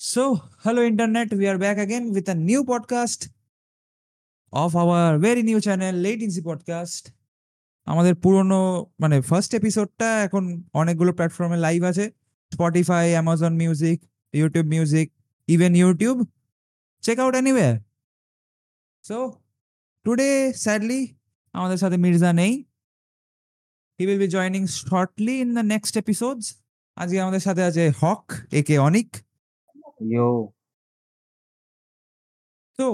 [0.00, 1.32] So, hello, Internet.
[1.34, 3.30] We are back again with a new podcast
[4.52, 7.04] of our very new channel, Latency Podcast.
[7.86, 8.60] আমাদের পুরনো
[9.02, 10.44] মানে first এপিসোডটা এখন
[10.80, 12.04] অনেকগুলো প্ল্যাটফর্মে live আছে।
[12.52, 13.98] Spotify Amazon music
[14.40, 15.06] YouTube music
[15.54, 16.16] even YouTube
[17.04, 17.68] check out anyway
[19.08, 19.16] so
[20.04, 20.30] today
[20.64, 21.00] sadly
[21.58, 22.52] আমাদের সাথে মির্জা নেই।
[23.98, 26.44] He will be joining shortly in the next episodes
[27.00, 28.24] আজকে আমাদের সাথে আছে হক
[28.60, 29.10] একে অনিক।
[30.00, 30.30] ইয়ো
[32.78, 32.88] তো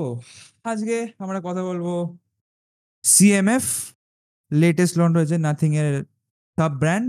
[0.71, 1.87] আজকে আমরা কথা বলব
[3.05, 3.67] সিএমএফ
[4.51, 5.93] লেটেস্ট লঞ্চ হয়েছে নাথিং এর
[6.59, 7.09] sub brand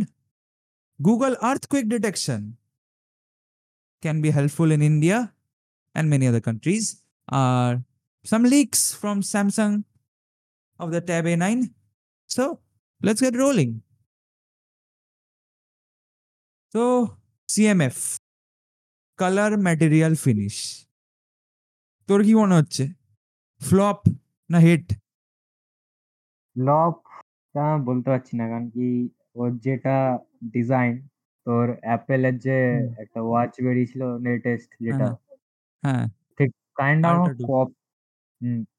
[0.99, 2.41] Google earthquake detection
[4.03, 5.17] can be helpful in India
[5.95, 6.83] and many other countries
[7.27, 7.71] R
[8.25, 9.71] some leaks from Samsung
[10.79, 11.71] of the Tab A9.
[12.29, 12.59] So,
[13.01, 13.81] let's get rolling.
[16.73, 17.17] So
[17.49, 18.17] CMF
[19.19, 20.55] color material finish
[22.09, 22.83] তোর কি মনে হচ্ছে?
[23.61, 23.99] Flop
[24.49, 24.85] না hit
[26.55, 26.95] flop
[27.55, 28.87] তা বলতে পারছি না কারণ কি
[29.35, 29.95] ওর যেটা
[30.51, 30.93] ডিজাইন
[31.47, 32.57] তোর অ্যাপেলের যে
[32.97, 35.07] একটা ওয়াচ বেরিয়েছিল লেটেস্ট যেটা
[35.83, 36.05] হ্যাঁ
[36.39, 37.27] ঠিক কাইন্ড অফ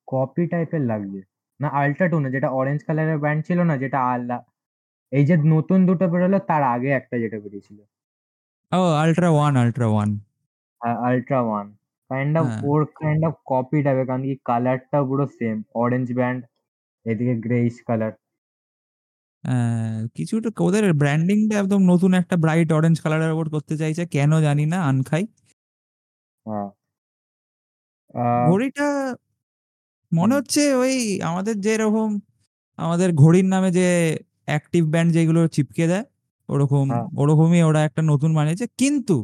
[0.07, 1.21] কপ টাইপের লাগছে
[1.61, 4.37] না আল্ট্রা টু না যেটা অরেঞ্জ কালারের ব্যান্ড ছিল না যেটা আল্লা
[5.13, 7.79] এই যে নতুন দুটো বেরোলো তার আগে একটা যেটা বেরিয়েছিল।
[8.73, 10.11] ও ultra one ultra one
[11.07, 11.67] ultra one
[12.11, 16.41] kind of হ্যাঁ। ওর কাইন্ড অফ কপি টাইপের কারণ কি কালারটা পুরো সেম অরেঞ্জ ব্যান্ড
[17.07, 18.13] এদিকে গ্রেইশ কালার
[20.17, 24.79] কিছুটা ওদের ব্র্যান্ডিংটা একদম নতুন একটা ব্রাইট অরেঞ্জ কালারের উপর করতে চাইছে কেন জানি না
[24.91, 25.25] আনখাই।
[26.47, 26.69] হ্যাঁ।
[28.15, 28.87] আহ, ঘড়িটা
[30.13, 30.95] মনে হুম। হচ্ছে ওই
[31.29, 32.11] আমাদের যেরকম
[32.79, 33.87] আমাদের ঘড়ির নামে যে
[34.49, 36.05] অ্যাক্টিভ ব্যান্ড যেগুলো চিপকে দেয়
[36.49, 39.17] ওরকম হ্যাঁ। ওরকমই ওরা একটা নতুন বানিয়েছে। কিন্তু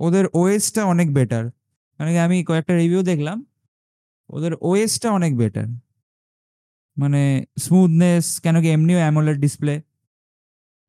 [0.00, 1.44] ওদের ওএসটা অনেক বেটার
[2.00, 3.38] মানে আমি কয়েকটা রিভিউ দেখলাম
[4.30, 5.66] ওদের ওএসটা অনেক বেটার
[6.96, 7.22] মানে
[7.58, 9.74] স্মুথনেস কেন কি এমনিও অ্যামোলেড ডিসপ্লে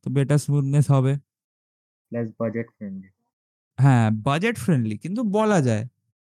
[0.06, 1.14] তো বেটার স্মুথনেস হবে।
[2.12, 3.10] প্লাস বাজেট ফ্রেন্ডলি
[3.80, 5.84] হ্যাঁ বাজেট ফ্রেন্ডলি কিন্তু বলা যায়।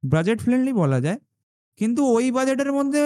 [0.04, 1.20] বাজেট ফ্রেন্ডলি বলা যায়।
[1.80, 3.04] কিন্তু ওই বাজেটের মধ্যে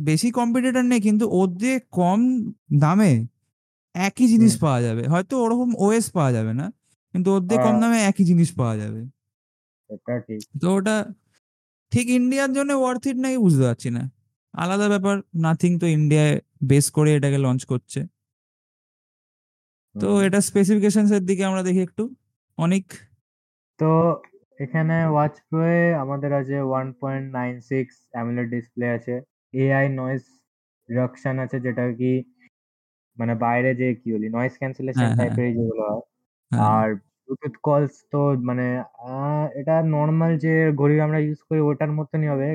[0.00, 2.20] বেশি কম্পিটিটর নেই কিন্তু ওদের কম
[2.80, 3.12] দামে
[4.06, 6.66] একই জিনিস পাওয়া যাবে। হয়তো ওরকম ওএস পাওয়া যাবে না
[7.14, 9.00] কিন্তু ওদের কম দামে একই জিনিস পাওয়া যাবে।
[10.62, 10.96] তো ওটা
[11.92, 14.02] ঠিক ইন্ডিয়ার জন্য ওয়ার্থ ইট নাকি বুঝতে পারছি না।
[14.54, 16.34] আলাদা ব্যাপার নাথিং তো ইন্ডিয়ায়
[16.70, 18.00] বেস করে এটাকে লঞ্চ করছে।
[19.94, 22.04] তো এটা স্পেসিফিকেশনস এর দিকে আমরা দেখি একটু।
[22.58, 22.84] অনেক?
[23.80, 23.90] তো
[24.60, 29.14] এখানে ওয়াচ প্রোয়ে আমাদের আছে one point nine six AMOLED display আছে।
[29.54, 30.22] এআই নয়েজ
[30.88, 32.12] রিডাকশন আছে যেটা কি
[33.18, 34.26] মানে বাইরে যে কি বলি?
[34.30, 36.02] নয়েজ ক্যান্সেলেশন হ্যাঁ, হ্যাঁ। টাইপের যেগুলো হয়।
[36.50, 36.88] হ্যাঁ, আর
[37.22, 38.18] ব্লুটুথ কলস তো
[38.48, 38.66] মানে
[39.08, 42.48] আহ, এটা নর্মাল যে ঘড়ি আমরা ইউজ করি ওটার মতনই হবে।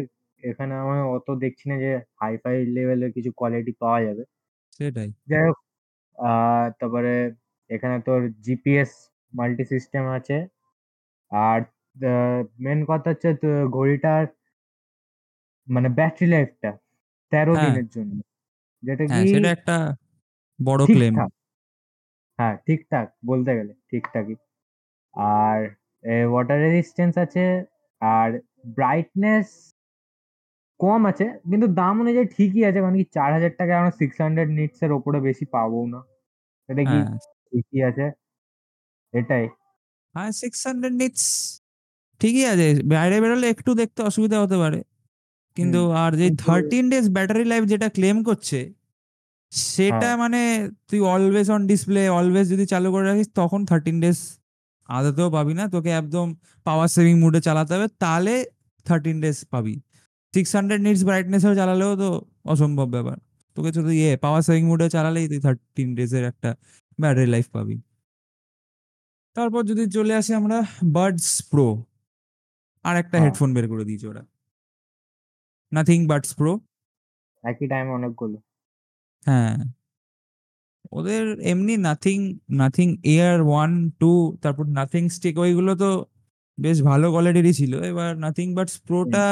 [0.43, 1.91] এখানে আমি অত দেখছি না যে
[2.21, 4.23] হাইফাই লেভেলের কিছু কোয়ালিটি পাওয়া যাবে।
[4.73, 5.57] সেটাই। যাই হোক
[6.17, 7.13] আহ, তারপরে
[7.69, 8.91] এখানে তোর জিপিএস
[9.33, 10.37] মাল্টি সিস্টেম আছে।
[11.31, 11.59] আর
[12.59, 14.23] মেন কথা হচ্ছে তো ঘড়িটার
[15.67, 16.71] মানে ব্যাটারি লাইফটা
[17.31, 18.17] তেরো হ্যাঁ। দিনের জন্য।
[18.83, 19.75] যেটা হ্যাঁ কি সেটা একটা
[20.63, 21.13] বড় ক্লেম
[22.39, 24.35] হ্যাঁ ঠিকঠাক বলতে গেলে ঠিকঠাকই
[25.35, 25.59] আর
[26.29, 27.43] ওয়াটার রেজিস্ট্যান্স আছে
[28.01, 28.29] আর
[28.75, 29.47] ব্রাইটনেস
[30.79, 34.49] কম আছে কিন্তু দাম অনুযায়ী ঠিকই আছে কারণ কি চার হাজার টাকায় আমরা সিক্স হান্ড্রেড
[34.49, 35.99] নিটস এর ওপরে বেশি পাবো না।
[36.69, 38.05] এটা কি হ্যাঁ। ঠিকই আছে?
[39.13, 39.45] এটাই।
[40.15, 41.25] হ্যাঁ সিক্স হান্ড্রেড নিটস
[42.21, 44.79] ঠিকই আছে বাইরে বেরোলে একটু দেখতে অসুবিধা হতে পারে।
[45.57, 48.59] কিন্তু আর যে থার্টিন ডেজ ব্যাটারি লাইফ যেটা ক্লেম করছে
[49.53, 54.19] সেটা হ্যাঁ। মানে তুই অলওয়েজ অন ডিসপ্লে অলওয়েজ যদি চালু করে রাখিস তখন থার্টিন ডেজ
[54.87, 58.33] আদতেও পাবি না। তোকে একদম পাওয়ার সেভিং মুডে চালাতে হবে। তাহলে
[58.85, 59.81] থার্টিন ডেজ পাবি।
[60.33, 62.09] সিক্স হান্ড্রেড নিটস ব্রাইটনেসেও চালালেও তো
[62.45, 63.17] অসম্ভব ব্যাপার।
[63.55, 66.55] তোকে শুধু ইয়ে পাওয়ার সেভিং মুডে চালালেই তুই থার্টিন ডেজের একটা
[66.99, 67.81] ব্যাটারি লাইফ পাবি।
[69.35, 71.83] তারপর যদি চলে আসি আমরা বার্ডস প্রো
[72.83, 74.23] আর একটা। হেডফোন বের করে দিয়েছে ওরা।
[75.71, 76.59] নাথিং বার্ডস প্রো
[77.43, 78.37] একই টাইমে অনেকগুলো।
[79.25, 79.53] হ্যাঁ।
[80.91, 82.17] ওদের এমনি Nothing
[82.61, 83.71] Nothing ear one
[84.01, 84.11] two
[84.43, 85.89] তারপর নাথিং স্টিক ওইগুলো তো
[86.57, 89.25] বেশ ভালো কোয়ালিটিরই ছিল। এবার নাথিং বাটস প্রোটা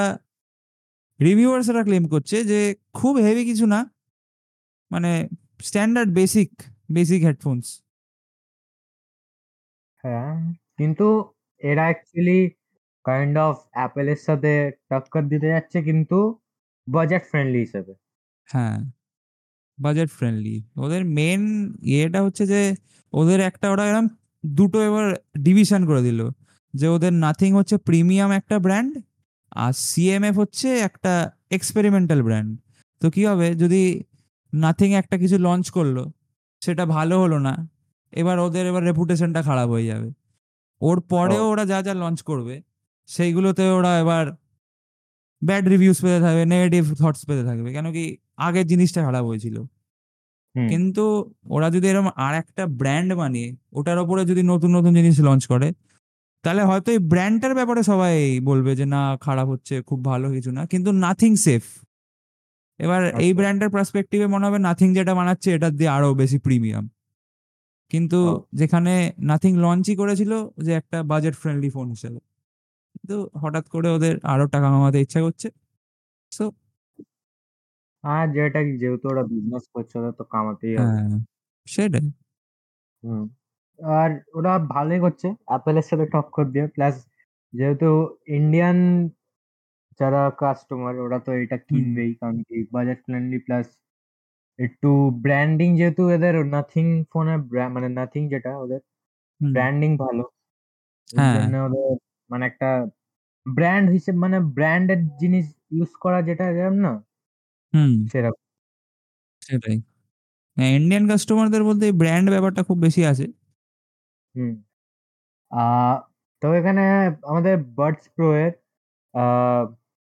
[1.20, 2.60] রিভিউয়ার্সরা ক্লেম করছে যে
[2.94, 3.80] খুব হেভি কিছু না।
[4.92, 5.12] মানে
[5.62, 6.52] স্ট্যান্ডার্ড বেসিক
[6.96, 7.68] বেসিক হেডফোনস
[10.04, 10.32] হ্যাঁ
[10.78, 11.08] কিন্তু
[11.62, 12.40] এরা অ্যাকচুয়ালি
[13.06, 14.52] কাইন্ড অফ অ্যাপেলের সাথে
[14.90, 16.18] টক্কর দিতে যাচ্ছে কিন্তু
[16.88, 17.94] বাজেট ফ্রেন্ডলি হিসেবে।
[18.50, 18.78] হ্যাঁ।
[19.82, 21.42] বাজেট ফ্রেন্ডলি ওদের মেন
[21.92, 22.62] ইয়েটা হচ্ছে যে
[23.14, 24.08] ওদের একটা ওরা এরকম
[24.46, 25.08] দুটো এবার
[25.40, 26.20] ডিভিশন করে দিল।
[26.74, 28.94] যে ওদের নাথিং হচ্ছে প্রিমিয়াম একটা ব্র্যান্ড
[29.52, 31.14] আর সিএমএফ হচ্ছে একটা
[31.52, 32.52] এক্সপেরিমেন্টাল ব্র্যান্ড
[33.02, 33.48] তো কি হবে?
[33.56, 33.82] যদি
[34.54, 35.98] নাথিং একটা কিছু লঞ্চ করল
[36.62, 37.54] সেটা ভালো হলো না
[38.14, 40.10] এবার ওদের এবার রেপুটেশনটা খারাপ হয়ে যাবে।
[40.82, 42.56] ওর পরেও ওরা যা যা লঞ্চ করবে
[43.10, 44.26] সেইগুলোতে ওরা এবার
[45.42, 48.06] ব্যাড রিভিউস পেতে থাকবে নেগেটিভ থটস পেতে থাকবে। কেন কি
[48.38, 49.58] আগের জিনিসটা খারাপ হয়েছিল।
[50.56, 51.04] কিন্তু
[51.50, 55.68] ওরা যদি এরকম আর একটা ব্র্যান্ড বানিয়ে ওটার ওপরে যদি নতুন নতুন জিনিস লঞ্চ করে
[56.46, 60.64] তাহলে হয়তো এই ব্র্যান্ডটার ব্যাপারে সবাই বলবে যে না খারাপ হচ্ছে খুব ভালো কিছু না।
[60.66, 61.64] কিন্তু নাথিং সেফ
[62.80, 66.86] এবার এই আচ্ছা। ব্র্যান্ডের পার্সপেক্টিভে মনে হবে নাথিং যেটা বানাচ্ছে এটার দিয়ে আরও বেশি প্রিমিয়াম
[67.92, 68.20] কিন্তু
[68.54, 72.20] যেখানে নাথিং লঞ্চই করেছিল যে একটা বাজেট ফ্রেন্ডলি ফোন হিসেবে।
[72.94, 75.48] কিন্তু হঠাৎ করে ওদের আরও টাকা কামাতে ইচ্ছা করছে।
[76.32, 76.46] সো
[78.04, 81.10] আর যেটা যেহেতু ওরা বিজনেস করছে ওদের তো কামাতেই হবে। হ্যাঁ
[81.68, 82.06] সেটাই।
[83.04, 83.24] হুম।
[83.80, 86.96] আর ওরা ভালোই করছে অ্যাপেলের সাথে টক্কর দিয়ে প্লাস
[87.54, 87.90] যেহেতু
[88.38, 88.78] ইন্ডিয়ান
[90.00, 93.68] যারা কাস্টমার ওরা তো এটা কিনবেই কারণ কি বাজেট ফ্রেন্ডলি প্লাস
[94.60, 94.90] একটু
[95.24, 97.40] ব্র্যান্ডিং যেহেতু এদের নাথিং ফোনের
[97.76, 98.82] মানে নাথিং যেটা ওদের
[99.42, 100.24] হুম, ব্র্যান্ডিং ভালো।
[101.14, 101.90] এর হ্যাঁ। জন্য ওদের
[102.30, 102.70] মানে একটা
[103.46, 106.94] ব্র্যান্ড হিসেবে মানে ব্র্যান্ডেড জিনিস ইউজ করা যেটা যেরকম না।
[107.74, 108.36] হুম। সেরকম।
[109.42, 109.78] সেটাই।
[110.58, 113.26] হ্যাঁ ইন্ডিয়ান কাস্টমারদের বলতে এই ব্র্যান্ড ব্যাপারটা খুব বেশি আছে
[114.36, 114.52] হুম।
[115.52, 115.96] আহ
[116.42, 116.84] তো এখানে
[117.26, 118.52] আমাদের বাডস প্রো এর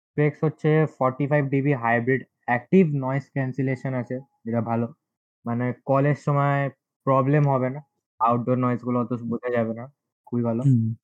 [0.06, 0.68] স্পেক্স হচ্ছে
[0.98, 4.16] forty five dB hybrid active noise cancellation আছে
[4.46, 4.86] যেটা ভালো।
[5.44, 6.60] মানে কলের সময়
[7.06, 7.80] প্রবলেম হবে না।
[8.20, 9.84] আউটডোর নয়েজগুলো অত বোঝা যাবে না।
[10.26, 10.94] খুবই ভালো। হুম।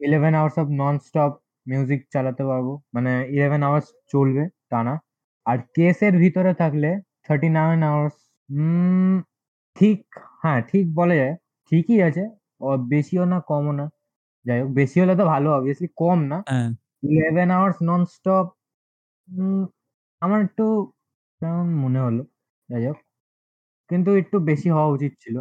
[0.00, 1.32] Eleven hours of non stop
[1.66, 4.94] music চালাতে পারব। মানে ইলেভেন আওয়ার্স চলবে টানা।
[5.46, 6.90] আর কেসের ভিতরে থাকলে
[7.26, 8.16] থার্টি নাইন আওয়ার্স
[9.76, 9.98] ঠিক
[10.42, 11.34] হ্যাঁ ঠিক বলা যায়
[11.72, 12.24] ঠিকই আছে
[12.60, 13.86] ও বেশিও না কমও না
[14.46, 16.38] যাই হোক বেশি হলে তো ভালো অবভিয়াসলি কম না
[17.10, 18.46] ইলেভেন আওয়ার্স নন স্টপ
[20.22, 20.64] আমার একটু
[21.42, 22.22] কেমন মনে হলো
[22.68, 22.98] যাই হোক
[23.90, 25.36] কিন্তু একটু বেশি হওয়া উচিত ছিল।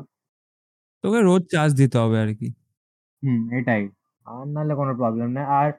[1.03, 2.47] তোকে রোজ চার্জ দিতে হবে আর কি।
[3.23, 3.83] হুম এটাই
[4.27, 5.69] আর নাহলে কোনো প্রবলেম নেই আর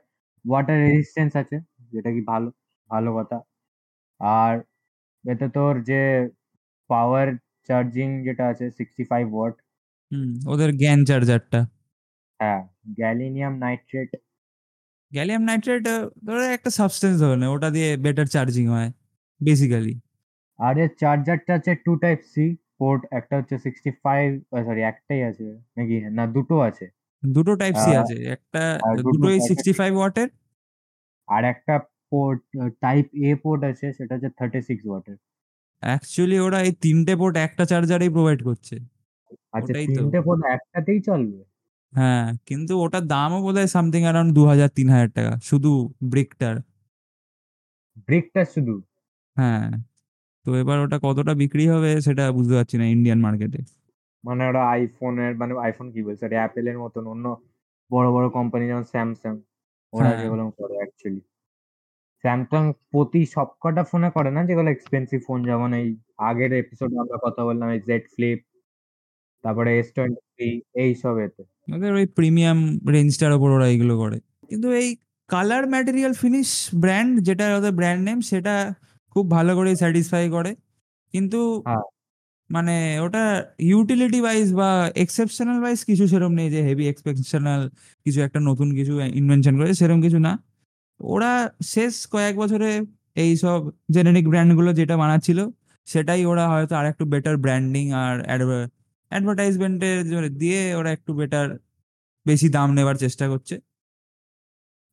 [0.44, 1.56] ওয়াটার রেজিস্ট্যান্স আছে
[1.93, 2.49] যেটা কি ভালো
[2.91, 3.37] ভালো কথা।
[4.21, 4.55] আর
[5.25, 6.01] এতে তোর যে
[6.91, 7.29] পাওয়ার
[7.69, 9.55] চার্জিং যেটা আছে সিক্সটি ফাইভ ওয়াট
[10.11, 11.61] হুম ওদের জ্ঞান চার্জারটা
[12.41, 12.61] হ্যাঁ
[13.01, 14.11] গ্যালিনিয়াম নাইট্রেট
[15.13, 15.83] গ্যালিয়াম নাইট্রেট
[16.27, 18.91] ধরো একটা সাবস্টেন্স ধরে নে, ওটা দিয়ে বেটার চার্জিং হয়
[19.41, 19.95] বেসিক্যালি
[20.59, 22.45] আর এর চার্জারটা আছে টু টাইপ সি
[22.81, 24.29] পোর্ট একটা হচ্ছে সিক্সটি ফাইভ
[24.61, 25.45] সরি একটাই আছে
[25.77, 25.97] নাকি?
[26.19, 26.87] না দুটো আছে।
[27.23, 28.63] দুটো টাইপ সি আছে একটা
[29.07, 30.29] দুটোই সিক্সটি ফাইভ ওয়াটের
[31.29, 31.75] আর একটা
[32.15, 32.41] পোর্ট
[32.85, 35.19] টাইপ এ পোর্ট আছে সেটা হচ্ছে থার্টি সিক্স ওয়াটের
[35.83, 38.77] অ্যাকচুয়ালি ওরা এই তিনটে পোর্ট একটা চার্জারেই প্রোভাইড করছে।
[39.57, 41.41] আচ্ছা তিনটে পোর্ট একটাতেই চলবে?
[41.93, 45.71] হ্যাঁ কিন্তু ওটার দামও বোধ হয় সামথিং অ্যারাউন্ড দু হাজার তিন হাজার টাকা শুধু
[46.13, 46.55] ব্রিকটার
[48.07, 48.75] ব্রেকটা শুধু?
[49.37, 49.69] হ্যাঁ
[50.47, 53.61] তো এবার ওটা কতটা বিক্রি হবে সেটা বুঝতে পারছি না ইন্ডিয়ান মার্কেটে
[54.25, 56.25] মানে ওরা আইফোনের মানে আইফোন কি বলছে?
[56.35, 57.27] অ্যাপেলের মতন অন্য
[57.91, 59.35] বড় বড় কোম্পানি যেমন স্যামসাং
[59.93, 61.23] ওরা হ্যাঁ। যেগুলো করে অ্যাকচুয়ালি
[62.25, 64.44] স্যামসাং প্রতি সবকটা ফোনে করে না?
[64.44, 65.88] যেগুলো এক্সপেন্সিভ ফোন যেমন এই
[66.19, 68.38] আগের এপিসোডে আমরা কথা বললাম এই জেড ফ্লিপ
[69.44, 71.43] তারপরে এস টোয়েন্টি এই সব এতে।
[71.73, 74.19] ওদের ওই প্রিমিয়াম রেঞ্জটার ওপর ওরা এইগুলো করে।
[74.49, 74.88] কিন্তু এই
[75.29, 78.55] কালার ম্যাটেরিয়াল ফিনিশ ব্র্যান্ড যেটা ওদের ব্র্যান্ড নেম সেটা
[79.17, 80.51] খুব ভালো করে স্যাটিসফাই করে।
[81.15, 81.84] কিন্তু হ্যাঁ।
[82.51, 83.25] মানে ওটা
[83.58, 87.63] ইউটিলিটি ওয়াইজ বা এক্সেপশনাল ওয়াইজ কিছু সেরকম নেই যে হেভি এক্সপেকশনাল
[88.06, 90.32] কিছু একটা নতুন কিছু ইনভেনশন করেছে সেরকম কিছু না।
[91.05, 91.32] ওরা
[91.65, 92.70] শেষ কয়েক বছরে
[93.17, 93.61] এই সব
[93.94, 95.39] জেনেরিক ব্র্যান্ডগুলো যেটা বানাচ্ছিল
[95.87, 98.15] সেটাই ওরা হয়তো আর একটু বেটার ব্র্যান্ডিং আর
[99.11, 99.99] অ্যাডভার্টাইজমেন্টের
[100.39, 101.46] দিয়ে ওরা একটু বেটার
[102.27, 103.55] বেশি দাম নেবার চেষ্টা করছে।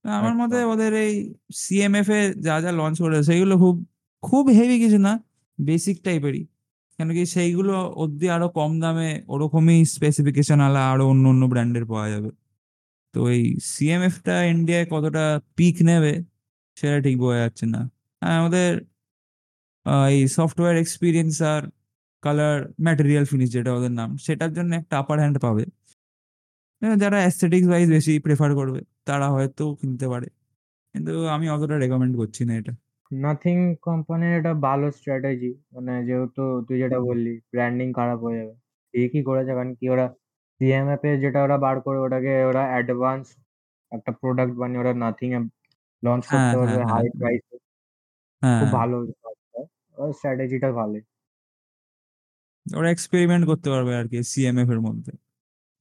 [0.06, 1.14] আমার আচ্ছা। মতে ওদের এই
[1.56, 3.76] সিএমএফ এ যা যা লঞ্চ করেছে সেগুলো খুব
[4.24, 5.14] খুব হেভি কিছু না
[5.60, 6.44] বেসিক টাইপেরই
[7.00, 12.08] কেন কি সেইগুলো অব্দি আরও কম দামে ওরকমই স্পেসিফিকেশন আলা আরও অন্য অন্য ব্র্যান্ডের পাওয়া
[12.10, 12.30] যাবে।
[13.14, 15.24] তো এই সিএমএফ টা ইন্ডিয়ায় কতটা
[15.58, 16.14] পিক নেবে,
[16.78, 17.82] সেটা ঠিক বোঝা যাচ্ছে না।
[18.22, 18.72] হ্যাঁ আমাদের
[20.14, 21.64] এই সফটওয়্যার এক্সপিরিয়েন্স আর
[22.24, 25.64] কালার ম্যাটেরিয়াল ফিনিশ যেটা ওদের নাম, সেটার জন্য একটা আপার হ্যান্ড পাবে।
[27.04, 30.28] যারা অ্যাস্থেটিক্স ওয়াইজ বেশি প্রেফার করবে, তারা হয়তো কিনতে পারে।
[30.96, 32.74] কিন্তু আমি অতটা রেকমেন্ড করছি না এটা।
[33.12, 38.56] নাথিং কোম্পানির এটা ভালো স্ট্র্যাটেজি মানে যেহেতু তুই যেটা বললি ব্র্যান্ডিং খারাপ হয়ে যাবে।
[38.94, 40.06] ঠিকই করেছে, কারণ কি ওরা
[40.62, 43.26] সিএমএফ এ যেটা ওরা বার করে ওটাকে ওরা অ্যাডভান্স
[43.92, 45.40] একটা প্রোডাক্ট বানিয়ে ওরা নাথিং এ
[46.04, 47.42] লঞ্চ হ্যাঁ, করতে পারবে হ্যাঁ, হাই হ্যাঁ। প্রাইস
[48.42, 48.96] হ্যাঁ। খুব ভালো
[50.14, 50.98] স্ট্র্যাটেজিটা ভালো।
[52.66, 55.14] ওরা এক্সপেরিমেন্ট করতে পারবে আর কি সিএমএফ এর মধ্যে।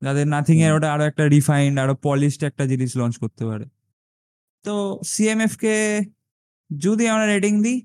[0.02, 3.66] যাদের নাথিং এর ওটা আরও একটা রিফাইন্ড আরও পলিশড একটা জিনিস লঞ্চ করতে পারে।
[4.64, 5.74] তো সিএমএফ কে
[6.70, 7.78] যদি আমরা রেটিং দিই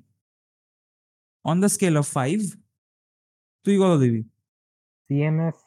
[1.45, 2.37] on the scale of five
[3.65, 4.21] তুই কত দিবি?
[5.09, 5.57] সিএমএফ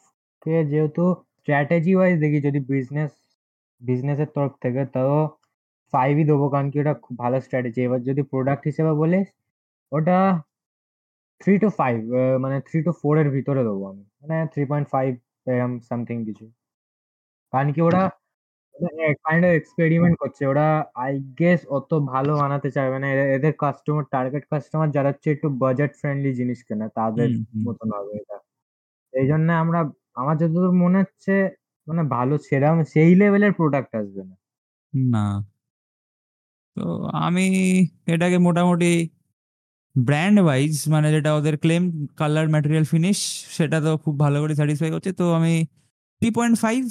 [0.45, 1.03] কে যেহেতু
[1.37, 3.11] স্ট্র্যাটেজি ওয়াইজ দেখি যদি বিজনেস
[3.81, 5.17] বিজনেসের তরফ থেকে তাও
[5.93, 9.27] ফাইভই দেবো কারণ কি ওটা খুব ভালো স্ট্র্যাটেজি এবার যদি প্রোডাক্ট হিসেবে বলিস
[9.91, 10.17] ওটা
[11.41, 11.97] থ্রি টু ফাইভ
[12.43, 15.09] মানে থ্রি টু ফোর এর ভিতরে দেবো আমি। মানে থ্রি পয়েন্ট ফাইভ
[15.47, 16.45] এরম সামথিং কিছু।
[17.53, 18.01] কারণ কি ওরা
[19.25, 20.67] কাইন্ড অফ এক্সপেরিমেন্ট করছে। ওরা
[21.03, 25.91] আই গেস অত ভালো বানাতে চাইবে না। এদের কাস্টমার টার্গেট কাস্টমার যারা হচ্ছে একটু বাজেট
[26.01, 27.29] ফ্রেন্ডলি জিনিস কেনা তাদের।
[27.65, 28.37] মতন হবে এটা।
[29.13, 29.79] এই জন্য আমরা
[30.21, 31.33] আমার যতদূর মনে হচ্ছে
[31.87, 34.35] মানে ভালো সেরকম সেই লেভেলের প্রোডাক্ট আসবে না।
[34.93, 35.25] না।
[36.77, 36.85] তো
[37.25, 37.45] আমি
[38.13, 38.91] এটাকে মোটামুটি
[39.95, 41.83] ব্র্যান্ড ওয়াইজ মানে যেটা ওদের ক্লেম
[42.19, 43.17] কালার ম্যাটেরিয়াল ফিনিশ
[43.57, 45.53] সেটা তো খুব ভালো করে স্যাটিসফাই করছে। তো আমি
[46.21, 46.81] three point five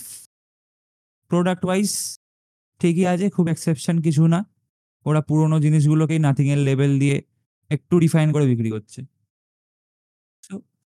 [1.30, 1.88] product wise
[2.80, 4.40] ঠিকই আছে, খুব এক্সেপশন কিছু না।
[5.06, 7.16] ওরা পুরোনো জিনিসগুলোকেই নাথিং এর লেভেল দিয়ে
[7.70, 9.00] একটু রিফাইন করে বিক্রি করছে।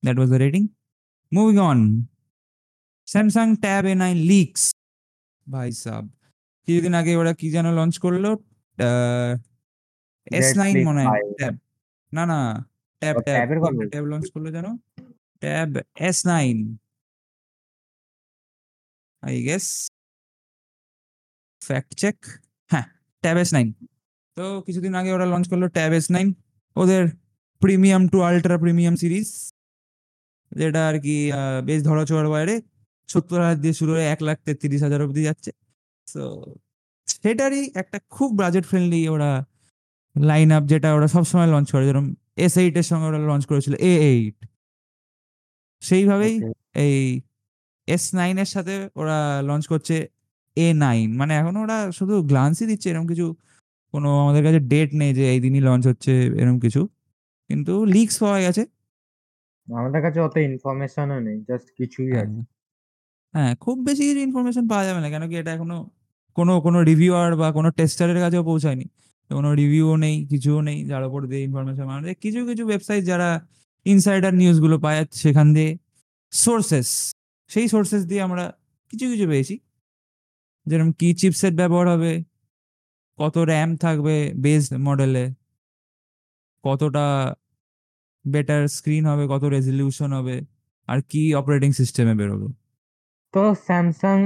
[0.03, 0.63] That was the rating
[1.33, 1.79] moving on
[3.09, 4.63] Samsung tab A nine leaks.
[5.47, 6.05] ভাই সাব।
[6.65, 8.25] কিছুদিন আগে ওরা কি যেন লঞ্চ করল?
[10.39, 11.55] এস নাইন মনে হয়। ট্যাব
[12.13, 12.41] না না
[13.03, 13.39] ট্যাব ট্যাব?
[13.93, 14.67] ট্যাব লঞ্চ করল যেন?
[15.43, 15.71] Tab
[16.09, 16.57] S nine
[19.23, 19.67] I guess
[21.63, 22.17] fact check
[22.71, 22.87] হ্যাঁ
[23.25, 23.69] ট্যাব এস নাইন
[24.37, 26.29] তো কিছুদিন আগে ওরা লঞ্চ করল ট্যাব এস নাইন
[26.77, 27.03] ওদের
[27.63, 29.29] premium to ultra premium series
[30.53, 31.17] যেটা আর কি
[31.69, 32.55] বেশ ধরাছোঁয়ার বাইরে।
[33.09, 35.51] সত্তর হাজার দিয়ে শুরু হয়ে এক লাখ তেত্রিশ হাজার অব্দি যাচ্ছে।
[36.07, 36.23] তো
[37.23, 39.31] সেটারই একটা খুব বাজেট ফ্রেন্ডলি ওরা
[40.17, 42.07] লাইন আপ যেটা ওরা সবসময় লঞ্চ করে। যেরকম
[42.47, 44.37] এস এইট এর সঙ্গে ওরা লঞ্চ করেছিল এ এইট
[45.83, 46.35] সেইভাবেই
[46.85, 46.97] এই
[47.89, 49.97] এস নাইনের সাথে ওরা লঞ্চ করছে
[50.57, 53.27] এ নাইন মানে এখন ওরা শুধু গ্লান্সই দিচ্ছে এরকম কিছু
[53.95, 56.81] কোনো আমাদের কাছে ডেট নেই যে এই দিনই লঞ্চ হচ্ছে এরকম কিছু।
[57.51, 58.63] কিন্তু লিক্স পাওয়া গেছে।
[59.69, 62.41] আমাদের কাছে অত ইনফরমেশনও নেই জাস্ট কিছুই হ্যাঁ। আছে।
[63.35, 65.79] হ্যাঁ খুব বেশি ইনফরমেশন পাওয়া যাবে না। কেন কি এটা এখনও
[66.37, 68.87] কোনো কোনো রিভিউয়ার বা কোনো টেস্টারের কাছেও পৌঁছায়নি।
[69.31, 73.29] কোনো রিভিউও নেই, কিছুও নেই, যার উপর দিয়ে ইনফরমেশন মানে কিছু কিছু ওয়েবসাইট যারা
[73.87, 75.71] ইনসাইডার নিউজগুলো পায়, সেখান দিয়ে
[76.33, 76.89] সোর্সেস
[77.51, 78.45] সেই সোর্সেস দিয়ে আমরা
[78.91, 79.55] কিছু কিছু পেয়েছি।
[80.67, 82.13] যেরকম কি চিপসেট ব্যবহার হবে,
[83.19, 85.25] কত র্যাম থাকবে বেস মডেলে
[86.65, 87.07] কতটা
[88.25, 90.37] বেটার স্ক্রিন হবে, কত রেজলিউশন হবে,
[90.89, 92.49] আর কি অপারেটিং সিস্টেমে বেরোবে।
[93.39, 94.19] তো স্যামসাং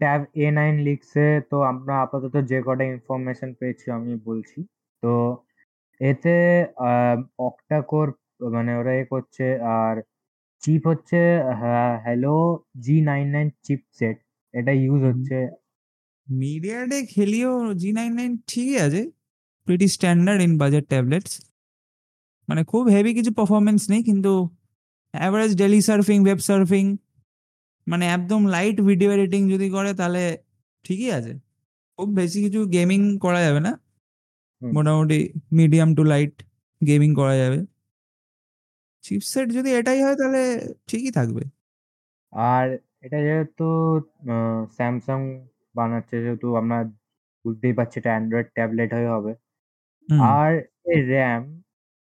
[0.00, 4.58] ট্যাব এ নাইন লিক্সে তো আমরা আপাতত যে কটা ইনফরমেশন পেয়েছি আমি বলছি।
[5.02, 5.12] তো
[6.00, 6.36] এতে
[7.48, 8.08] অক্টাকোর
[8.54, 9.46] মানে ওরা এ করছে
[9.76, 9.94] আর
[10.62, 11.20] চিপ হচ্ছে
[12.04, 12.36] Helio
[12.80, 14.16] G nine nine chip set
[14.54, 15.38] এটা ইউজ। হচ্ছে।
[16.28, 19.02] MediaTek Helio G nine nine ঠিকই আছে
[19.66, 21.32] pretty standard in budget tablets
[22.48, 24.32] মানে খুব হেভি কিছু পারফরমেন্স নেই কিন্তু
[25.14, 26.84] average daily surfing web surfing
[27.86, 30.22] মানে একদম লাইট ভিডিও এডিটিং যদি করে তাহলে
[30.84, 31.32] ঠিকই আছে।
[31.98, 33.72] খুব বেশি কিছু গেমিং করা যাবে না।
[34.62, 35.18] মোটামুটি
[35.58, 36.34] মিডিয়াম টু লাইট
[36.80, 37.58] গেমিং করা যাবে।
[39.04, 40.42] চিপসেট যদি এটাই হয় তাহলে
[40.88, 41.42] ঠিকই থাকবে।
[42.52, 42.66] আর
[43.06, 43.66] এটা যেহেতু
[44.76, 45.20] স্যামসাং
[45.74, 46.78] বানাচ্ছে যেহেতু আমরা
[47.44, 49.32] বুঝতেই পারছি এটা অ্যান্ড্রয়েড ট্যাবলেট হয়ে হবে।
[50.34, 50.52] আর
[50.94, 51.42] এর র্যাম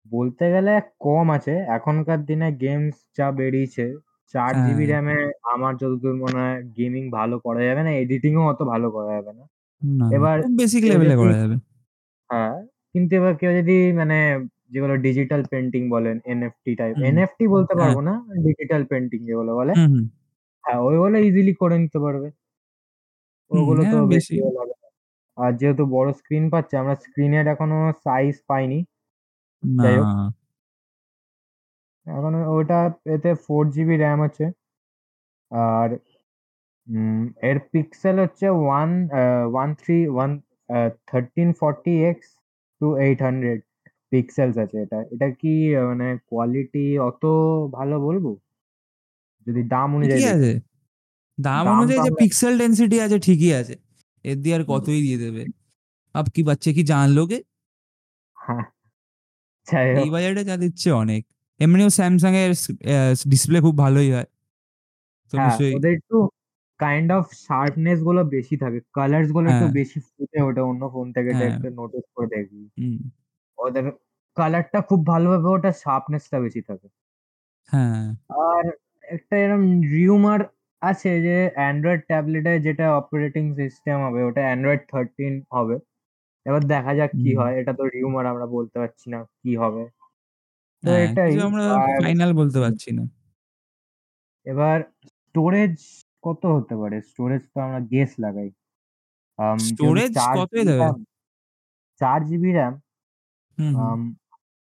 [0.07, 0.73] বলতে গেলে
[1.07, 3.85] কম আছে। এখনকার দিনে গেমস যা বেরিয়েছে
[4.35, 5.17] চার জিবি। র্যামে
[5.55, 9.45] আমার যতদূর মনে হয় গেমিং ভালো করা যাবে না এডিটিংও অত ভালো করা যাবে না
[10.13, 11.57] এবার বেসিক লেভেলে করা যাবে
[12.31, 12.57] হ্যাঁ
[12.95, 14.19] কিন্তু এবার কেউ যদি মানে
[14.71, 18.15] যেগুলো ডিজিটাল পেন্টিং বলেন এনএফটি টাইপ। এনএফটি বলতে হ্যাঁ। পারব না
[18.47, 19.73] ডিজিটাল পেন্টিং যেগুলো বলে
[20.65, 22.29] হ্যাঁ ওইগুলো ইজিলি করে নিতে পারবে
[23.51, 24.35] ওগুলো তো হ্যাঁ, বেশি
[25.39, 28.79] আর যেহেতু বড় স্ক্রিন পাচ্ছে আমরা স্ক্রিনের এখনও সাইজ পাইনি
[29.63, 30.09] যাই হোক।
[32.09, 32.81] এখন ওটা
[33.15, 34.45] এতে ফোর জিবি র্যাম আছে।
[35.73, 35.89] আর
[37.51, 38.91] এর পিক্সেল হচ্ছে one
[39.55, 40.31] one three one
[41.11, 42.27] thirteen forty x
[42.81, 43.59] two eight hundred
[44.13, 45.53] pixels আছে এটা। এটা কি
[45.89, 47.25] মানে কোয়ালিটি অত
[47.77, 48.27] ভালো বলব?
[49.47, 50.53] যদি দাম অনুযায়ী। আছে।
[51.39, 53.75] দাম অনুযায়ী যে পিক্সেল ডেন্সিটি আছে ঠিকই আছে।
[54.25, 55.43] এর দিয়ে আর কতই দিয়ে দেবে?
[56.15, 57.39] আপ কি বাচ্চা কি জান লোগে
[58.37, 58.65] হ্যাঁ।
[60.01, 61.23] এই বাজেটে যা দিচ্ছে অনেক।
[61.61, 62.53] এমনিও স্যামসাং এর
[63.31, 64.29] ডিসপ্লে খুব ভালোই হয়।
[65.33, 66.17] তো হ্যাঁ নিশ্চয়ই ওদের একটু
[66.81, 71.49] কাইন্ড অফ শার্পনেসগুলো বেশি থাকে। কালার্সগুলো একটু হ্যাঁ। বেশি ফুটে ওঠে অন্য ফোন থেকে হ্যাঁ।
[71.51, 72.63] একটু নোটিস করে দেখবি
[73.59, 73.85] ওদের
[74.37, 76.89] কালারটা খুব ভালোভাবে ওটা শার্পনেসটা বেশি থাকে।
[77.69, 78.05] হ্যাঁ।
[78.49, 78.65] আর
[79.09, 79.63] একটা এরকম
[79.95, 80.41] রিউমার
[80.83, 85.77] আছে যে অ্যান্ড্রয়েড ট্যাবলেটে যেটা অপারেটিং সিস্টেম হবে ওটা অ্যান্ড্রয়েড থার্টিন হবে।
[86.47, 89.83] এবার দেখা যাক কি হয় এটা তো রিউমার আমরা বলতে পারছি না কি হবে।
[90.83, 93.05] তো হ্যাঁ, এটাই কিছু আমরা আর ফাইনাল বলতে পারছি না।
[94.47, 94.79] এবার
[95.11, 95.77] স্টোরেজ
[96.25, 96.97] কত হতে পারে?
[97.11, 98.51] স্টোরেজ তো আমরা গেস লাগাই।
[99.39, 100.79] আম, স্টোরেজ চার জিবি দেবে?
[100.81, 100.99] র্যাম
[102.01, 102.75] চার GB RAM
[103.59, 104.01] hmm. Um,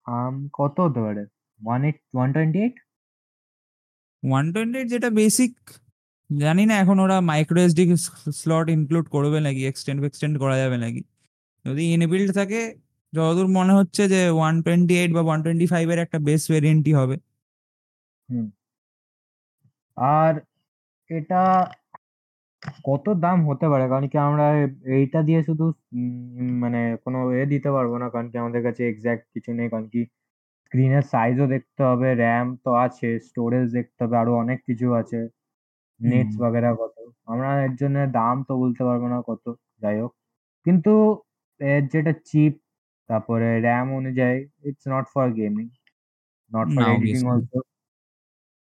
[0.08, 1.24] um, কত হতে পারে?
[1.62, 2.76] One eight one twenty eight
[4.24, 5.54] 128 যেটা বেসিক
[6.30, 7.84] জানি না এখন ওরা মাইক্রো এসডি
[8.42, 9.62] স্লট ইনক্লুড করবে নাকি?
[9.66, 11.02] এক্সটেন্ড এক্সটেন্ড করা যাবে নাকি?
[11.66, 12.60] যদি ইনবিল্ড থাকে
[13.16, 16.94] যতদূর মনে হচ্ছে যে ওয়ান টোয়েন্টি এইট বা ওয়ান টোয়েন্টি ফাইভ এর একটা বেস ভেরিয়েন্টই
[16.96, 17.16] হবে।
[18.30, 18.46] হুম।
[19.98, 20.34] আর
[21.10, 21.42] এটা
[22.86, 23.86] কত দাম হতে পারে?
[23.92, 24.46] কারণ কি আমরা
[24.96, 25.66] এইটা দিয়ে শুধু
[26.64, 30.02] মানে কোনো এ দিতে পারব না। কারণ কি আমাদের কাছে এক্সাক্ট কিছু নেই। কারণ কি
[30.66, 35.20] স্ক্রিনের সাইজও দেখতে হবে র্যাম তো আছে স্টোরেজ দেখতে হবে আরও অনেক কিছু আছে।
[36.00, 36.96] নেটস। বাগেরা কত।
[37.28, 39.46] আমরা এর জন্য দাম তো বলতে পারব না কত
[39.84, 40.14] যাই হোক।
[40.66, 40.94] কিন্তু
[41.62, 42.54] এর যেটা চিপ
[43.10, 45.68] তারপরে র্যাম অনুযায়ী it's not for gaming
[46.52, 47.60] not for editing also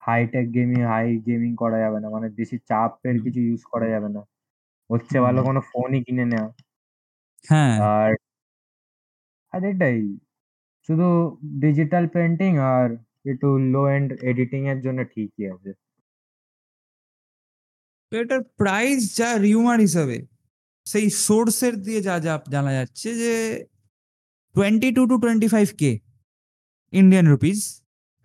[0.04, 4.22] high tech gaming high gaming করা যাবে না মানে বেশি চাপের কিছু ইউজ করা যাবে না।
[4.90, 6.50] হচ্ছে ভালো কোনো ফোনই কিনে নেওয়া।
[7.46, 8.12] হ্যাঁ। আর
[9.54, 10.00] আর এটাই
[10.90, 11.08] শুধু
[11.60, 12.88] ডিজিটাল পেন্টিং আর
[13.26, 15.72] একটু লো এন্ড এডিটিং এর জন্য ঠিকই আছে।
[18.12, 20.18] এটার প্রাইস যা রিউমার হিসাবে
[20.86, 23.34] সেই সোর্সের দিয়ে যা যা জানা যাচ্ছে যে
[24.56, 25.92] twenty two two twenty five K
[26.94, 27.60] Indian rupees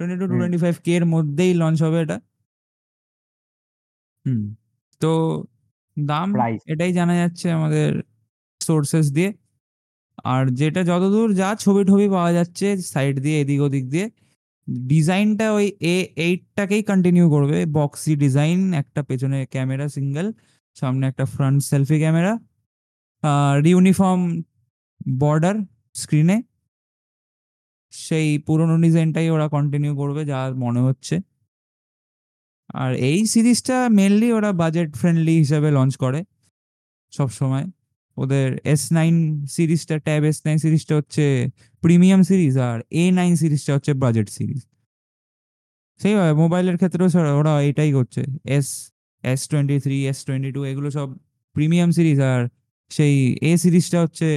[0.00, 0.38] twenty two two hmm.
[0.40, 2.16] Twenty five K এর মধ্যেই লঞ্চ হবে এটা।
[4.26, 4.42] হুম
[5.00, 5.12] তো
[5.96, 6.28] দাম
[6.72, 7.90] এটাই জানা যাচ্ছে আমাদের
[8.60, 9.30] সোর্সেস দিয়ে।
[10.32, 14.06] আর যেটা যতদূর যা ছবি টবি পাওয়া যাচ্ছে সাইড দিয়ে এদিক ওদিক দিয়ে
[14.90, 20.26] ডিজাইনটা ওই এ এইটটাকেই কন্টিনিউ করবে। বক্সি ডিজাইন একটা পেছনে ক্যামেরা সিঙ্গেল
[20.76, 22.32] সামনে একটা ফ্রন্ট সেলফি ক্যামেরা
[23.22, 24.22] আর ইউনিফর্ম
[25.22, 25.56] বর্ডার
[26.02, 26.36] স্ক্রিনে
[27.92, 31.14] সেই পুরনো ডিজাইনটাই ওরা কন্টিনিউ করবে, যা মনে হচ্ছে।
[32.82, 36.20] আর এই সিরিজটা মেনলি ওরা বাজেট ফ্রেন্ডলি হিসাবে লঞ্চ করে,
[37.12, 37.66] সব সময়।
[38.16, 39.14] ওদের এস নাইন
[39.56, 41.24] সিরিজটা ট্যাব এস নাইন সিরিজটা হচ্ছে
[41.82, 44.60] প্রিমিয়াম সিরিজ আর এ নাইন সিরিজটা হচ্ছে বাজেট সিরিজ
[46.00, 47.08] সেইভাবে মোবাইলের ক্ষেত্রেও
[47.40, 48.22] ওরা এটাই করছে।
[48.58, 48.68] S
[49.24, 51.08] S twenty three S twenty two এগুলো সব
[51.56, 52.40] প্রিমিয়াম সিরিজ আর
[52.90, 53.14] সেই
[53.50, 54.28] এ সিরিজটা হচ্ছে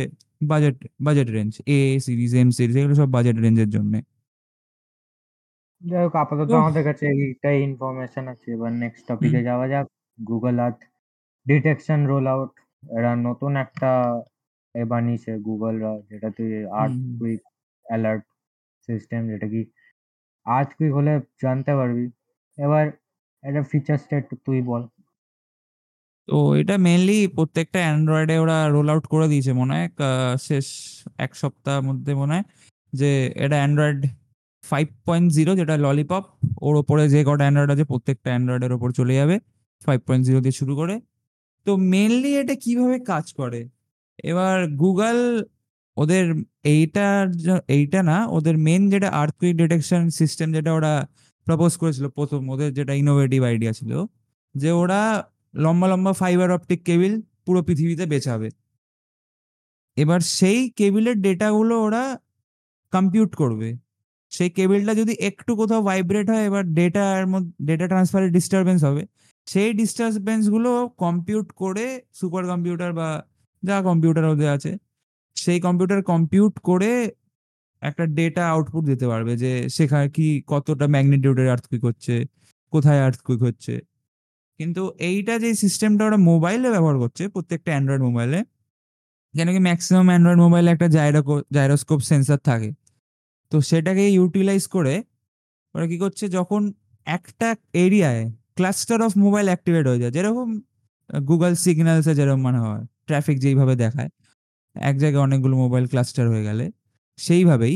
[0.41, 3.93] budget budget range A series M series এগুলো সব বাজেট রেঞ্জের জন্য।
[5.81, 9.85] যাই হোক আপাতত আমাদের কাছে এইটাই ইনফরমেশন আছে। এবার নেক্সট টপিকে। যাওয়া যাক।
[10.19, 10.79] Google earth
[11.45, 12.51] detection roll out
[12.83, 13.89] এরা নতুন একটা
[14.75, 16.43] এ বানিয়েছে গুগলরা যেটাতে
[16.81, 17.41] earth hmm. Quick
[17.85, 18.23] alert
[18.87, 19.61] system যেটা কি
[20.45, 22.05] আর্থ কুইক হলে জানতে পারবি।
[22.57, 22.85] এবার
[23.43, 24.83] এটা ফিচার্সটা একটু তুই বল।
[26.29, 29.89] তো এটা মেনলি প্রত্যেকটা অ্যান্ড্রয়েডে ওরা রোল আউট করে দিয়েছে মনে হয়
[30.41, 30.65] শেষ
[31.17, 32.43] এক সপ্তাহের মধ্যে মনে হয়,
[32.93, 34.05] যে এটা অ্যান্ড্রয়েড
[34.63, 36.25] ফাইভ পয়েন্ট জিরো যেটা ললিপপ
[36.61, 39.39] ওর ওপরে যে কটা অ্যান্ড্রয়েড আছে, প্রত্যেকটা অ্যান্ড্রয়েডের ওপর চলে যাবে
[39.85, 41.01] ফাইভ পয়েন্ট জিরো দিয়ে শুরু করে।
[41.65, 43.69] তো মেনলি এটা কীভাবে কাজ করে?
[44.23, 45.43] এবার গুগল
[45.97, 46.25] ওদের
[46.63, 51.07] এইটার জ- এইটা না, ওদের মেন যেটা আর্থকুইক ডিটেকশন সিস্টেম যেটা ওরা
[51.45, 53.91] প্রপোজ করেছিল প্রথম, ওদের যেটা ইনোভেটিভ আইডিয়া ছিল,
[54.55, 55.01] যে ওরা
[55.53, 57.13] লম্বা লম্বা ফাইবার অপটিক কেবিল
[57.45, 58.49] পুরো পৃথিবীতে বেচাবে
[59.97, 62.03] এবার সেই কেবিলের ডেটাগুলো ওরা
[62.93, 63.69] কম্পিউট করবে।
[64.31, 69.03] সেই কেবিলটা যদি একটু কোথাও ভাইব্রেট হয়, এবার ডেটার মধ্যে ডেটা ট্রান্সফারের ডিস্টারবেন্স হবে।
[69.47, 70.71] সেই ডিস্টারবেন্সগুলো
[71.03, 71.85] কম্পিউট করে
[72.19, 73.09] সুপার কম্পিউটার বা
[73.63, 74.71] যা কম্পিউটার ওদের আছে,
[75.37, 76.91] সেই কম্পিউটার কম্পিউট করে
[77.81, 82.15] একটা ডেটা আউটপুট দিতে পারবে যে সেখানে কি কতটা ম্যাগনিটিউডের আর্থকুইক হচ্ছে,
[82.73, 83.73] কোথায় আর্থকুইক হচ্ছে।
[84.59, 88.39] কিন্তু এইটা যে সিস্টেমটা ওরা মোবাইলে ব্যবহার করছে, প্রত্যেকটা অ্যান্ড্রয়েড মোবাইলে
[89.33, 91.21] কেন কি ম্যাক্সিমাম অ্যান্ড্রয়েড মোবাইলে একটা জাইরো
[91.55, 92.69] জাইরোস্কোপ সেন্সার থাকে।
[93.51, 94.95] তো সেটাকে ইউটিলাইজ করে
[95.75, 96.61] ওরা কি করছে, যখন
[97.07, 97.47] একটা
[97.85, 98.23] এরিয়ায়
[98.57, 100.47] ক্লাস্টার অফ মোবাইল অ্যাক্টিভেট হয়ে যায়, যেরকম
[101.29, 104.09] গুগল সিগন্যালসে যেরকম মানে হয় ট্রাফিক যেইভাবে দেখায়,
[104.75, 106.65] এক জায়গায় অনেকগুলো মোবাইল ক্লাস্টার হয়ে গেলে,
[107.19, 107.75] সেইভাবেই।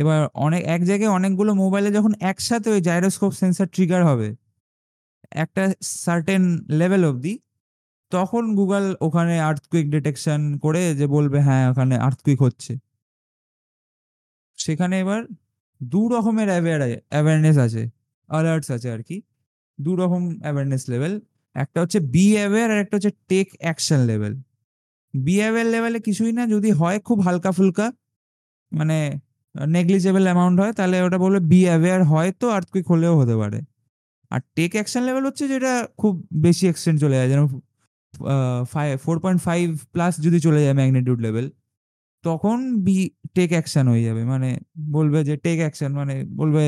[0.00, 4.28] এবার অনেক, এক জায়গায় অনেকগুলো মোবাইলে যখন একসাথে ওই জাইরোস্কোপ সেন্সার ট্রিগার হবে
[5.44, 5.62] একটা
[6.04, 6.42] সার্টেন
[6.80, 7.34] লেভেল অবধি,
[8.12, 12.72] তখন গুগল ওখানে আর্থকুইক ডিটেকশন করে যে বলবে হ্যাঁ ওখানে আর্থকুইক হচ্ছে।
[14.58, 15.20] সেখানে এবার
[15.80, 17.82] দু রকমের অ্যাওয়ারনেস আছে
[18.28, 19.16] অ্যালার্টস আছে আর কি।
[19.78, 21.12] দু রকম অ্যাওয়ারনেস লেভেল
[21.56, 24.32] একটা হচ্ছে বি অ্যাওয়ার আর একটা হচ্ছে take action level
[25.14, 27.86] B aware লেভেলে কিছুই না, যদি হয় খুব হালকা ফুলকা
[28.72, 28.98] মানে
[29.54, 33.58] নেগলিজেবল অ্যামাউন্ট হয়, তাহলে ওটা বলবে বি অ্যাওয়ার হয়তো আর্থকুইক হলেও হতে পারে।
[34.32, 36.14] আর টেক অ্যাকশন লেভেল হচ্ছে যেটা খুব
[36.46, 37.42] বেশি এক্সটেন্ড চলে যায়। যেন
[39.04, 41.46] ফোর পয়েন্ট ফাইভ প্লাস যদি চলে যায় ম্যাগনেটিউড লেভেল
[42.24, 42.96] তখন বি
[43.36, 44.48] টেক অ্যাকশন হয়ে যাবে। মানে
[44.96, 46.64] বলবে যে টেক অ্যাকশন মানে বলবে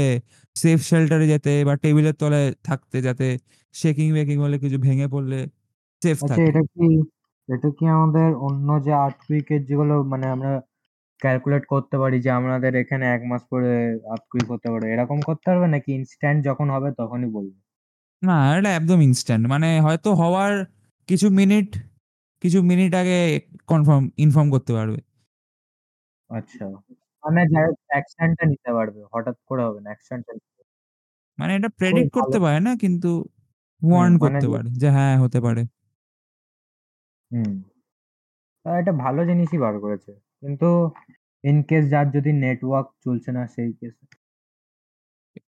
[0.56, 3.26] সেফ শেল্টারে যেতে বা টেবিলের তলায় থাকতে যাতে
[3.74, 5.38] শেকিং বেকিং হলে কিছু ভেঙে পড়লে
[6.02, 6.84] সেফ আচ্ছা থাকে। এটা কি
[7.48, 10.52] এটা কি আমাদের অন্য যে আর্থকুইকের যেগুলো মানে আমরা
[11.24, 13.72] ক্যালকুলেট করতে পারি যে আমাদের এখানে এক মাস পরে
[14.12, 17.58] আর্থকুইক করতে পারে। এরকম করতে হবে নাকি ইনস্ট্যান্ট যখন হবে তখনই বলবে?
[18.22, 20.52] না এটা একদম ইনস্ট্যান্ট মানে হয়তো হওয়ার
[21.08, 21.68] কিছু মিনিট
[22.44, 23.18] কিছু মিনিট আগে
[23.68, 24.98] কনফার্ম ইনফর্ম করতে পারবে।
[26.30, 26.64] আচ্ছা।
[27.24, 30.32] মানে ডাইরেক্ট অ্যাকশনটা নিতে পারবে হঠাৎ করে হবে না অ্যাকশনটা
[31.38, 33.08] মানে এটা প্রেডিক্ট। করতে পারে না কিন্তু
[33.82, 35.62] ওয়ার্ন মানে করতে পারে যে হ্যাঁ হতে পারে।
[37.30, 37.50] হুম।
[38.66, 40.10] এটা ভালো জিনিসই বার করেছে।
[40.44, 40.68] কিন্তু
[41.44, 44.04] ইন কেস যার যদি নেটওয়ার্ক চলছে না সেই কেসে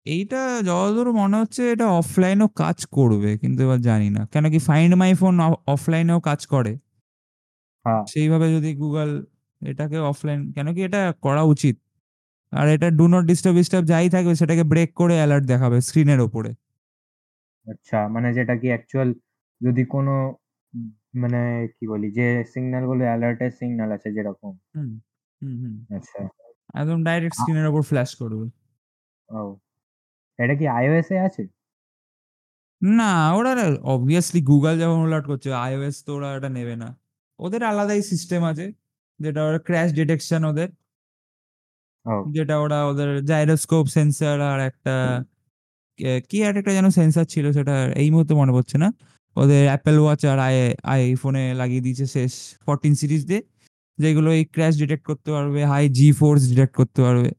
[0.05, 4.93] এইটা যতদূর মনে হচ্ছে এটা অফলাইনেও কাজ করবে কিন্তু এবার জানি না। কেন কি ফাইন্ড
[4.95, 5.35] মাই ফোন
[5.67, 6.73] অফলাইনেও কাজ করে?
[7.85, 9.09] হ্যাঁ। সেইভাবে যদি গুগল
[9.61, 11.75] এটাকে অফলাইন কেন কি এটা করা উচিত?
[12.51, 16.51] আর এটা ডু নট ডিস্টার্ব ডিস্টার্ব যাই থাকবে সেটাকে ব্রেক করে অ্যালার্ট দেখাবে স্ক্রিনের ওপরে।
[17.67, 19.09] আচ্ছা মানে যেটা কি অ্যাকচুয়াল
[19.61, 20.13] যদি কোনো
[21.15, 22.11] মানে কি বলি?
[22.11, 24.99] যে সিগন্যালগুলো অ্যালার্টের সিগন্যাল আছে যেরকম। হুম
[25.43, 26.27] হুম হুম। আচ্ছা।
[26.81, 28.49] একদম ডাইরেক্ট স্ক্রিনের ওপর ফ্ল্যাশ করবে।
[29.35, 29.57] ও।
[30.37, 31.47] এটা কি iOS এ আছে?
[32.83, 36.99] না ওরা অবভিয়াসলি গুগল যখন আউট করছে আইওএস তো ওরা এটা নেবে না।
[37.39, 38.73] ওদের আলাদাই সিস্টেম আছে
[39.19, 40.69] যেটা ওরা ক্র্যাশ ডিটেকশন ওদের।
[42.05, 45.23] ও। যেটা ওরা ওদের জাইরোস্কোপ সেন্সর আর একটা
[45.97, 48.91] কে- কি আর একটা যেন সেন্সর ছিল সেটা এই মুহূর্তে মনে পড়ছে না।
[49.35, 50.55] ওদের অ্যাপেল ওয়াচ আর আই
[50.93, 52.31] আইফোনে লাগিয়ে দিয়েছে শেষ
[52.65, 53.41] ফোরটিন সিরিজ দিয়ে।
[53.99, 57.29] যেগুলো এই ক্র্যাশ ডিটেক্ট করতে পারবে হাই জি ফোর্স ডিটেক্ট করতে পারবে।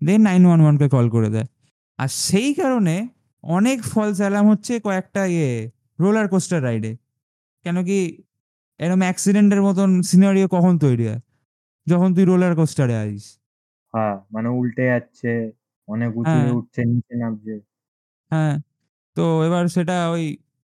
[0.00, 1.46] দেন নাইন ওয়ান ওয়ানকে কল করে দেয়।
[1.98, 2.94] আর সেই কারণে
[3.44, 5.50] অনেক ফলস অ্যালার্ম হচ্ছে কয়েকটা ইয়ে
[5.98, 6.92] রোলার কোস্টার রাইডে
[7.64, 7.98] কেন কি
[8.80, 11.20] এরকম অ্যাক্সিডেন্টের মতন সিনারিও কখন তৈরি হয়?
[11.86, 13.26] যখন তুই রোলার কোস্টারে আসিস
[13.94, 15.30] হ্যাঁ মানে উল্টে যাচ্ছে
[15.88, 17.54] অনেক উঁচুতে হ্যাঁ। উঠছে নিচে নামছে।
[18.30, 18.54] হ্যাঁ
[19.16, 20.24] তো এবার সেটা ওই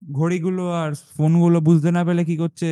[0.04, 2.70] ঘড়িগুলো আর ফোনগুলো বুঝতে না পেলে কি করছে?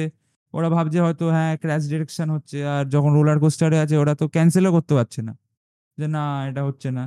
[0.53, 4.71] ওরা ভাবছে হয়তো হ্যাঁ ক্র্যাশ ডিরেকশন হচ্ছে আর যখন রোলার কোস্টারে আছে ওরা তো ক্যান্সেলও
[4.71, 5.33] করতে পারছে না।
[5.97, 7.03] যে না এটা হচ্ছে না।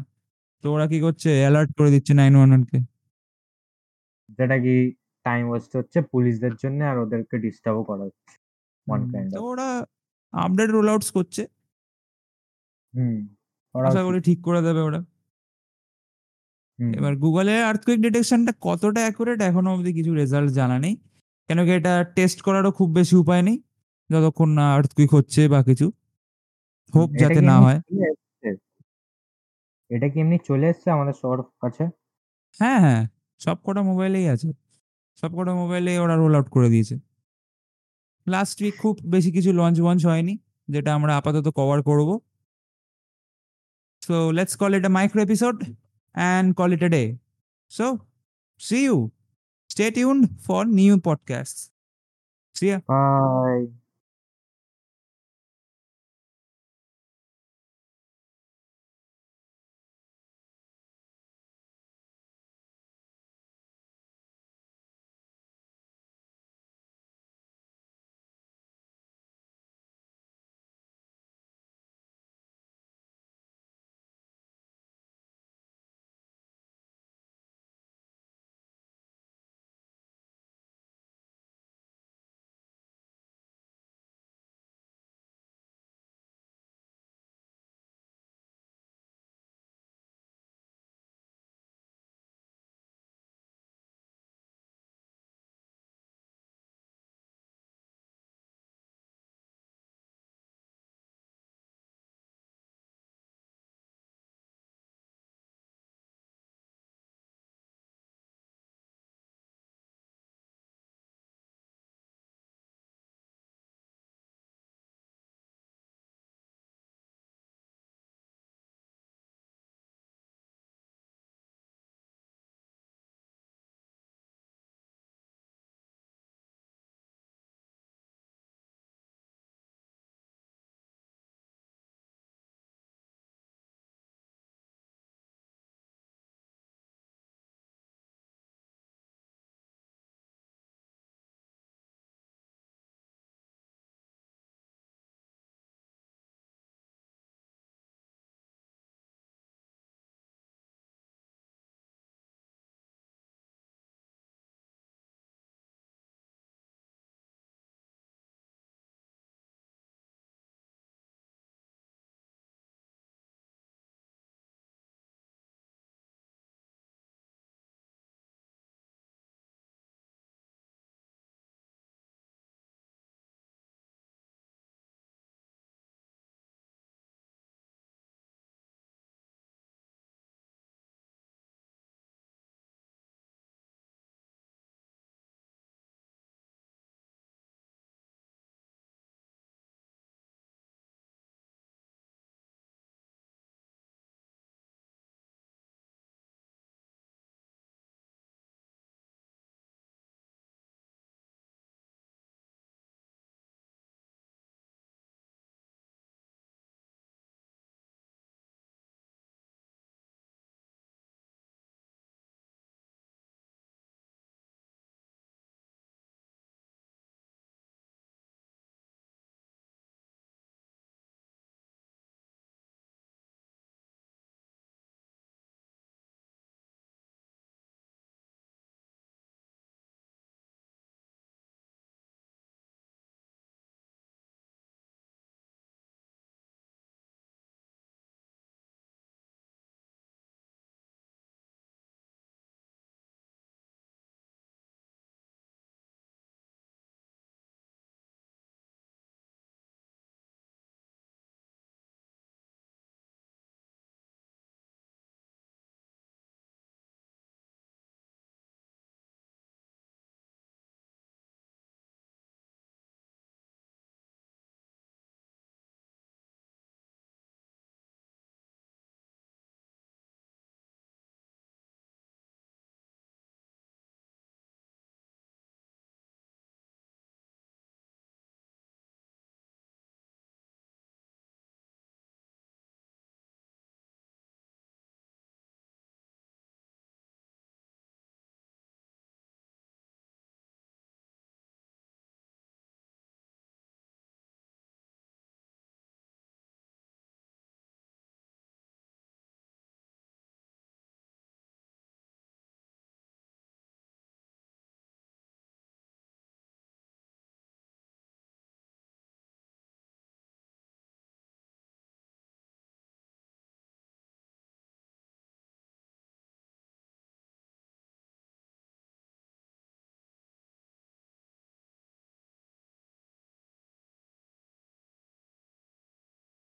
[0.65, 1.31] তো ওরা কি করছে?
[1.41, 2.79] অ্যালার্ট করে দিচ্ছে নাইন ওয়ান ওয়ানকে
[4.39, 4.77] যেটা কি
[5.27, 8.35] টাইম ওয়েস্ট হচ্ছে পুলিশদের জন্য আর ওদেরকে ডিস্টার্বও করা হচ্ছে।
[8.87, 9.69] Kind তো ওরা
[10.33, 11.43] আপডেট রোল আউটস করছে।
[12.95, 13.17] হুম
[13.75, 15.01] আশা করি ঠিক করে দেবে ওরা।
[16.79, 20.95] এবার গুগলের আর্থকুইক ডিটেকশনটা কতটা অ্যাকুরেট এখনও অবধি কিছু রেজাল্ট জানা নেই।
[21.49, 23.57] কেন কি এটা টেস্ট করারও খুব বেশি উপায় নেই
[24.11, 25.87] যতক্ষণ না আর্থকুইক হচ্ছে বা কিছু।
[26.95, 27.79] হোপ যাতে না হয়।
[29.91, 31.85] এটা কি এমনি চলে এসছে আমাদের সবার কাছে?
[32.61, 33.03] হ্যাঁ হ্যাঁ
[33.41, 34.49] সব কটা মোবাইলেই আছে।
[35.23, 36.95] সব কটা মোবাইলে ওরা রোল আউট করে দিয়েছে।
[38.27, 40.35] লাস্ট উইক খুব বেশি কিছু লঞ্চ ওয়াঞ্চ হয়নি
[40.69, 42.09] যেটা আমরা আপাতত কভার করব।
[44.03, 45.57] সো লেটস কল এটা micro episode
[46.15, 47.19] and call it a day.
[47.69, 48.03] So,
[48.59, 49.13] see you.
[49.69, 51.71] Stay tuned for new podcasts.
[52.55, 52.81] See ya.
[52.87, 53.84] Bye.